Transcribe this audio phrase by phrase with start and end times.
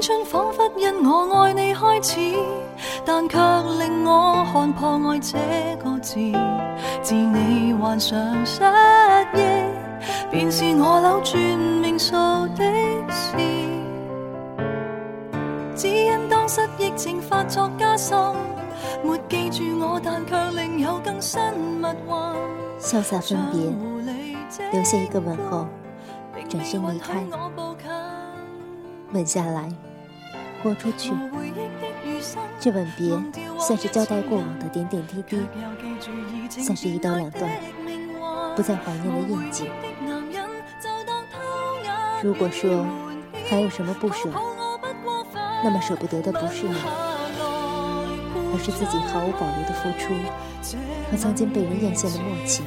[0.00, 2.34] 青春仿佛因我爱你开始，
[3.04, 3.36] 但却
[3.78, 5.36] 令我看破爱这
[5.76, 6.14] 个字。
[7.02, 8.62] 自你患上失
[9.34, 9.40] 忆，
[10.30, 11.38] 便是我扭转
[11.82, 12.14] 命数
[12.56, 12.64] 的
[13.10, 13.36] 事。
[15.76, 18.16] 只因当失忆症发作加深，
[19.04, 22.34] 没记住我，但却另有更新密幻。
[22.80, 23.70] 潇洒分别，
[24.72, 25.66] 留下一个吻后，
[26.48, 27.22] 转身离开。
[29.12, 29.68] 吻下来，
[30.62, 31.12] 豁出去。
[32.58, 33.18] 这吻别，
[33.58, 35.38] 算是交代过往的点点滴滴，
[36.62, 37.50] 算是一刀两断，
[38.54, 39.70] 不再怀念的印记。
[42.22, 42.86] 如果说
[43.48, 44.28] 还有什么不舍，
[45.64, 46.74] 那么舍不得的不是你，
[48.52, 50.12] 而是自己毫无保留的付出
[51.10, 52.62] 和曾经被人艳羡的默契。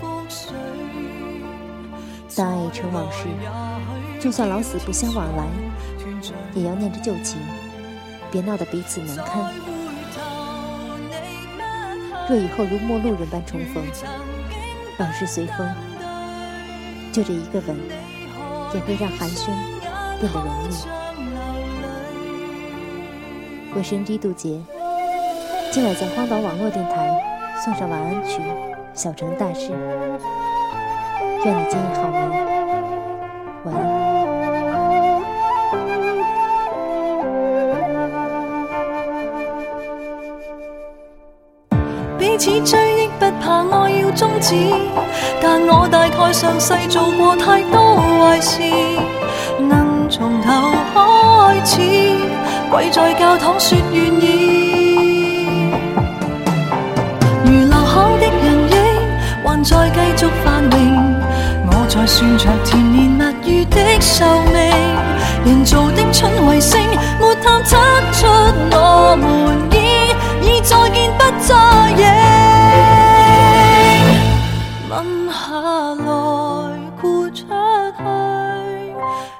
[2.35, 3.27] 当爱已成往事，
[4.19, 5.45] 就算老死不相往来。
[6.55, 7.37] 也要念着旧情，
[8.33, 9.53] 别闹得彼此难堪。
[12.27, 13.83] 若以后如陌路人般重逢，
[14.97, 15.69] 往事随风，
[17.11, 17.77] 就这一个吻，
[18.73, 19.45] 也会让寒暄
[20.19, 20.73] 变得容易。
[23.75, 24.59] 我是 NG 杜杰，
[25.71, 27.15] 今晚在荒岛网络电台
[27.63, 28.39] 送上晚安曲
[28.95, 29.69] 《小城大事》，
[31.45, 32.31] 愿你今夜好眠，
[33.65, 34.12] 晚安。
[42.33, 44.55] 彼此追忆不怕爱要终止，
[45.39, 48.59] 但我大概上世做过太多坏事，
[49.59, 51.77] 能从头开始，
[52.71, 55.69] 跪在教堂说愿意。
[57.45, 58.75] 如留下的人影
[59.45, 61.13] 还在继续繁荣，
[61.67, 64.57] 我在算着甜言蜜语的寿命，
[65.45, 66.81] 人造的春卫星
[67.19, 67.77] 没探测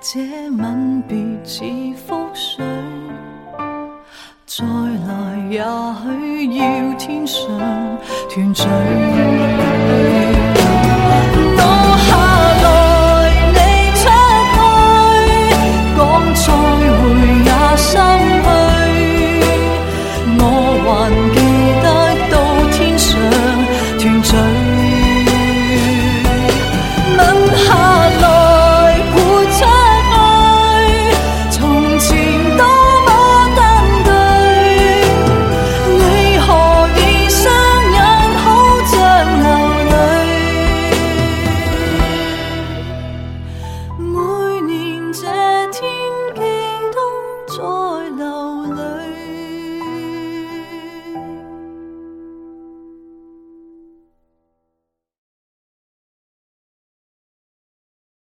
[0.05, 0.19] 这
[0.49, 2.65] 吻别似覆水，
[4.45, 7.47] 再来也许要天上
[8.29, 9.72] 团聚。